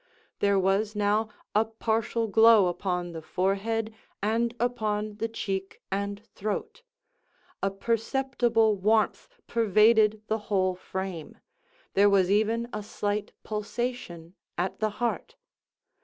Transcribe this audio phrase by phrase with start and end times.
[0.39, 6.81] There was now a partial glow upon the forehead and upon the cheek and throat;
[7.61, 11.37] a perceptible warmth pervaded the whole frame;
[11.93, 15.35] there was even a slight pulsation at the heart.